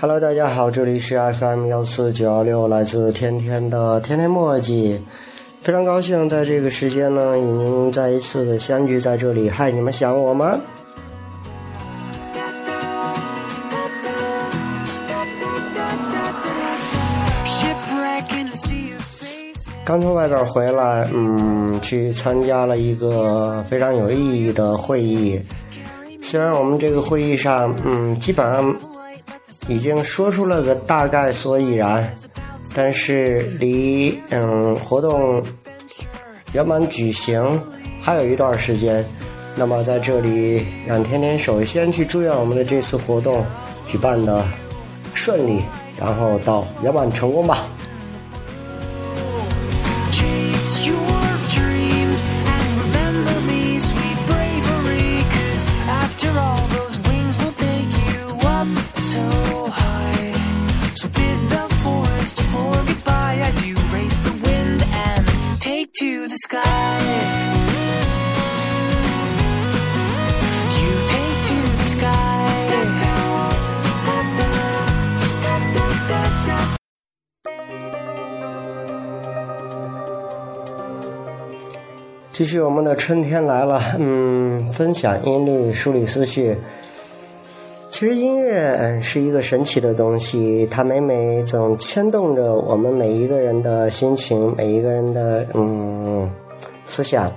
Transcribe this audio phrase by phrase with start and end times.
[0.00, 5.02] Hello，大家好，这里是 FM 幺四九幺六，来自天天的天天墨迹，
[5.60, 9.50] 非常高兴在这个时间呢与您再一次的相聚在这里。
[9.50, 10.60] 嗨，你们想我吗？
[19.84, 25.42] 刚从外边回来，嗯，去参加了一个非常有意义的会议。
[26.22, 28.76] 虽然我们这个会议上，嗯，基本上
[29.68, 32.12] 已经说出了个大概所以然，
[32.74, 35.44] 但是离嗯活动
[36.52, 37.62] 圆满举行
[38.00, 39.04] 还有一段时间。
[39.54, 43.44] 那么在这里，让天天首先去祝愿我们的这次活动
[43.86, 44.44] 举办的
[45.14, 45.64] 顺利，
[45.98, 47.66] 然后到圆满成功吧。
[82.38, 86.56] 继续我们的春天来了，嗯，分享音律，梳理思绪。
[87.90, 96.30] 其实音乐是一个神奇的东西，它每每总牵动着我们每一个人的心情，每一个人的嗯
[96.86, 97.32] 思想。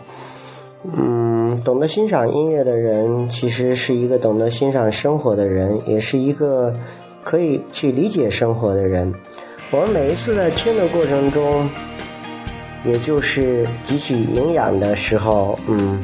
[0.83, 6.75] 嗯，懂得欣赏音乐的人，其实是一个懂得欣赏生活的人，也是一个
[7.23, 9.11] 可以去理解生活的人。
[9.71, 11.67] 我们每一次在听的过程中。
[12.83, 16.01] 也就是汲取营养的时候，嗯，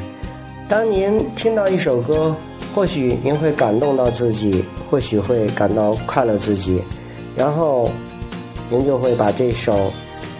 [0.68, 2.34] 当您听到一首歌，
[2.74, 6.82] 或许您会感动到自己，或许会感到快乐自己，
[7.34, 7.90] 然后
[8.70, 9.90] 您就会把这首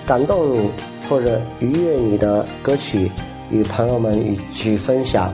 [0.06, 0.70] 感动你
[1.08, 3.10] 或者愉悦你的歌曲
[3.50, 5.32] 与朋友们与去分享，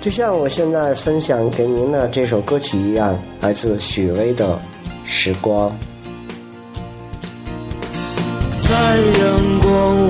[0.00, 4.54] 就像我现在分享给您的这首歌曲一样，来自许巍的
[5.04, 5.70] 《时光》。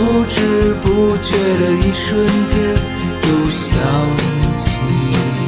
[0.00, 2.58] 不知不觉的一瞬间，
[3.22, 3.68] 又想
[4.58, 5.38] 起你。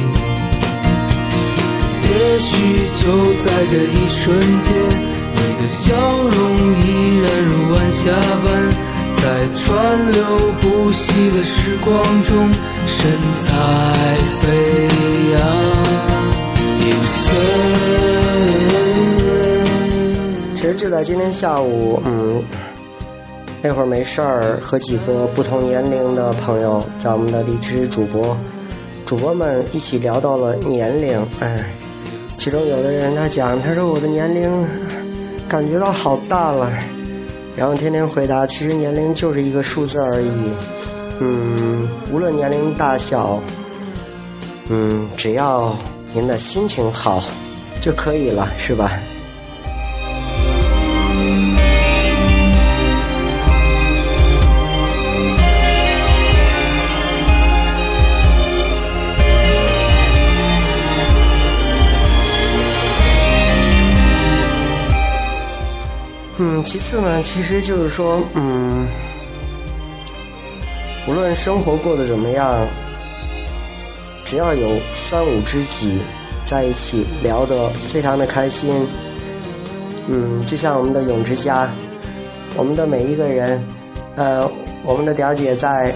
[2.03, 2.09] 也
[2.39, 2.53] 许
[3.01, 3.01] 就
[3.43, 4.69] 在这一瞬间，
[5.33, 6.31] 你的笑容
[6.75, 8.11] 依然如晚霞
[8.43, 8.45] 般，
[9.17, 9.23] 在
[9.55, 9.65] 川
[10.11, 10.21] 流
[10.61, 11.91] 不息的时光
[12.21, 12.51] 中，
[12.85, 12.95] 神
[13.43, 13.45] 采
[14.39, 14.43] 飞
[15.33, 15.35] 扬。
[16.89, 17.25] 有色。
[20.53, 22.43] 其实就在今天下午，嗯，
[23.65, 28.35] 那会儿没事儿，和几个不同年龄的朋友，咱们的荔枝主播
[29.05, 31.25] 主播们一起聊到了年龄。
[31.39, 31.73] 哎，
[32.37, 34.51] 其中有的人他讲，他说我的年龄
[35.47, 36.69] 感觉到好大了，
[37.55, 40.51] 然后天天回答，其实年龄就是一个数字而已。
[41.19, 43.41] 嗯，无论年龄大小，
[44.67, 45.73] 嗯，只要
[46.11, 47.23] 您的心情好
[47.79, 48.91] 就可以了，是吧？
[66.39, 68.87] 嗯，其次呢，其实就是说，嗯，
[71.07, 72.67] 无论生活过得怎么样，
[74.25, 75.99] 只要有三五知己
[76.43, 78.87] 在一起聊得非常的开心，
[80.07, 81.71] 嗯，就像我们的永之家，
[82.55, 83.63] 我们的每一个人，
[84.15, 84.49] 呃，
[84.83, 85.95] 我们的点儿姐在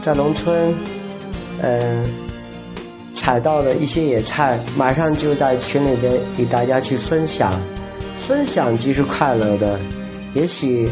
[0.00, 0.74] 在农村，
[1.60, 2.10] 嗯，
[3.12, 7.60] 采到的一些野菜，马上就在群里边与大家去分享。
[8.20, 9.80] 分享即是快乐的。
[10.34, 10.88] 也许，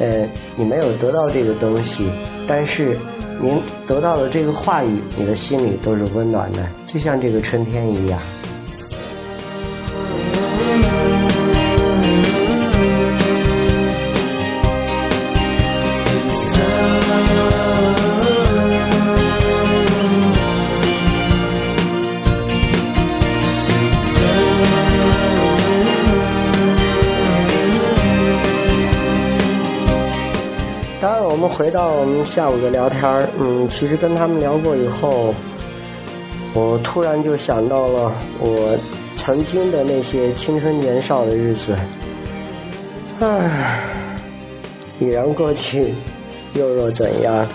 [0.00, 2.10] 呃，你没有得到这个东西，
[2.46, 2.98] 但是
[3.40, 8.20] 您得到的这个话语，你的心里都是温暖的，就像这个春天一样。
[31.26, 35.34] 我们回到我们下午的聊天儿，嗯，其实跟他们聊过以后，
[36.52, 38.76] 我突然就想到了我
[39.16, 41.76] 曾经的那些青春年少的日子，
[43.20, 43.80] 唉，
[44.98, 45.94] 已然过去，
[46.52, 47.46] 又若怎样？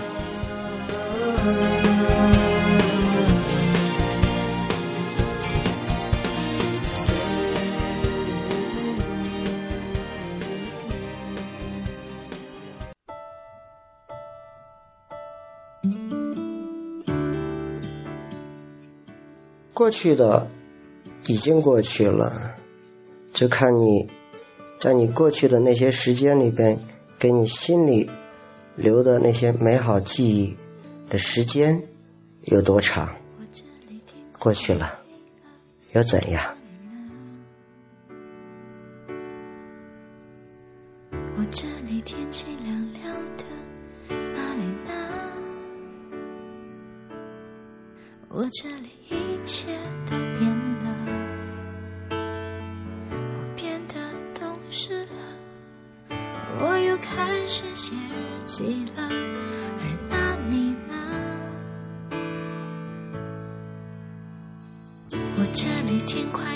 [19.80, 20.52] 过去的
[21.28, 22.58] 已经过去了，
[23.32, 24.10] 就看你
[24.78, 26.78] 在你过去的那些时间里边，
[27.18, 28.12] 给你心里
[28.76, 30.58] 留的那些美好记忆
[31.08, 31.82] 的时间
[32.42, 33.10] 有多长。
[34.38, 35.00] 过去了
[35.94, 36.44] 又怎样？
[41.38, 43.46] 我这里天气凉凉的，
[48.40, 48.88] 我这里。
[49.10, 49.68] 一切
[50.06, 50.50] 都变
[50.84, 50.86] 了，
[52.10, 53.96] 我变得
[54.40, 56.16] 懂事了，
[56.62, 59.10] 我又开始写日记了，
[59.82, 60.94] 而那你呢？
[65.12, 66.56] 我这里天快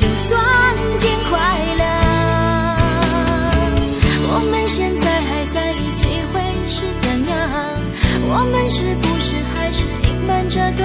[0.00, 0.40] 就算
[1.00, 1.34] 天快
[1.76, 1.82] 亮。
[4.30, 7.34] 我们现在还在一起会是怎样？
[8.30, 10.84] 我们是不是还是隐瞒着对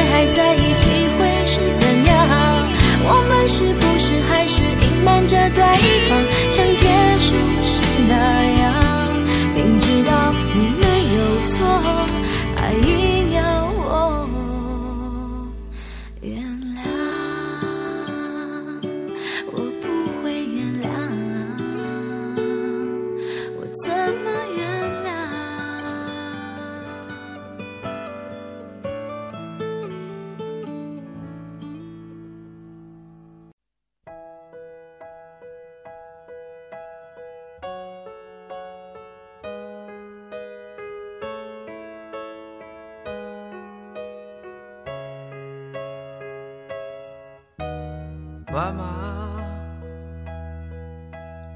[48.51, 48.91] Mama,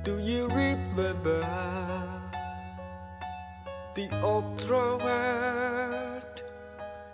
[0.02, 1.44] do you remember
[3.96, 6.42] the old word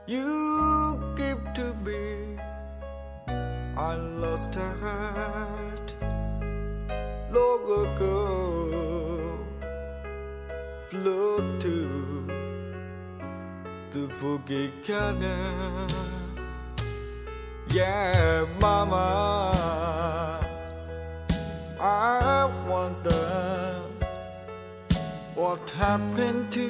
[0.06, 2.38] you gave to me?
[3.76, 5.96] I lost a heart
[7.32, 9.40] long ago.
[10.92, 11.78] Flew to
[13.90, 15.88] the volcano.
[17.74, 20.46] Yeah, mama.
[21.80, 23.84] I wonder
[25.36, 26.70] what happened to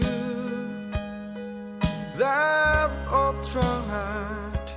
[2.20, 4.76] that old heart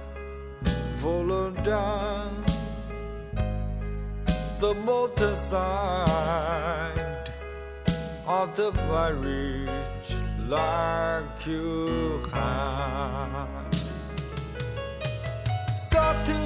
[0.97, 2.45] fallen down
[4.61, 5.69] the motorcycle
[8.27, 10.17] of the marriage
[10.49, 13.64] like you had
[16.05, 16.44] up to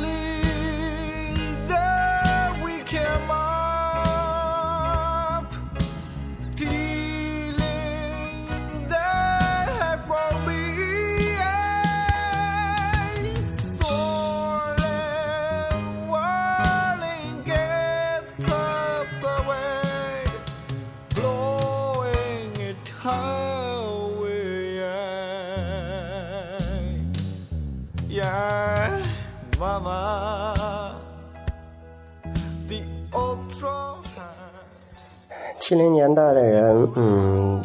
[35.68, 37.62] 七零年代的人，嗯，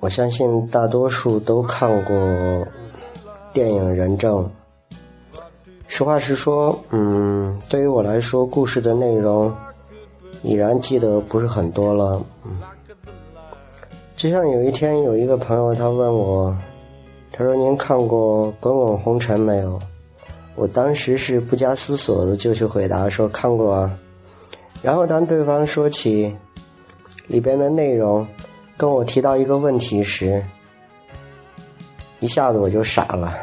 [0.00, 2.66] 我相信大多数都看过
[3.52, 4.50] 电影《人证》。
[5.86, 9.54] 实话实说，嗯，对于我来说，故事的内容
[10.42, 12.20] 已然记得不是很多了。
[12.44, 12.58] 嗯，
[14.16, 16.58] 就像有一天有一个朋友他问我，
[17.30, 19.78] 他说：“您看过《滚滚红尘》没有？”
[20.58, 23.96] 我当时是不加思索的就去回答说：“看过啊。”
[24.82, 26.36] 然后当对方说起
[27.26, 28.26] 里边的内容
[28.76, 30.44] 跟我提到一个问题时，
[32.20, 33.34] 一下子我就傻了。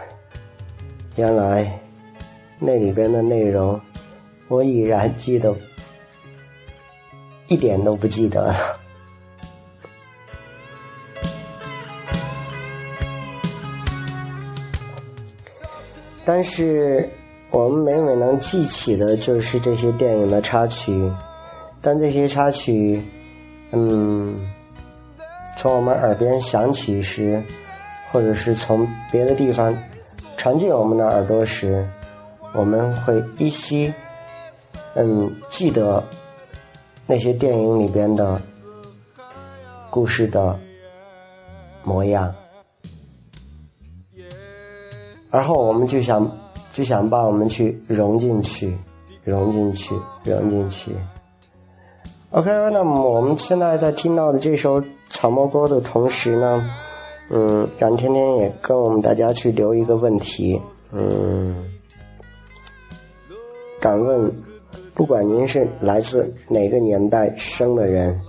[1.15, 1.79] 原来
[2.59, 3.79] 那里边的内容
[4.47, 5.53] 我已然记得
[7.47, 8.55] 一点都不记得了。
[16.23, 17.09] 但是
[17.49, 21.11] 我们每每能记起的就是这些电影的插曲，
[21.81, 23.03] 但这些插曲，
[23.71, 24.47] 嗯，
[25.57, 27.41] 从我们耳边响起时，
[28.11, 29.75] 或者是从别的地方
[30.35, 31.87] 传进我们的耳朵时，
[32.53, 33.93] 我们会依稀，
[34.95, 36.03] 嗯，记得
[37.05, 38.41] 那些电影里边的
[39.89, 40.59] 故事的
[41.83, 42.33] 模样。
[45.29, 46.29] 而后我们就想
[46.73, 48.77] 就想把我们去融进去，
[49.23, 50.93] 融进去，融进去。
[52.31, 56.65] OK，那么我们现在在听到的这首《草帽歌》的同时呢，
[57.29, 60.57] 嗯，让天天也跟我们大家去留一个问题，
[60.93, 61.53] 嗯，
[63.81, 64.33] 敢问，
[64.93, 68.21] 不管您是来自哪个年代生的人，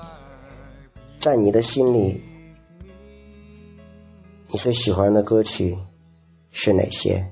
[1.20, 2.20] 在你的心里，
[4.48, 5.78] 你最喜欢的歌曲？
[6.50, 7.31] 是哪些？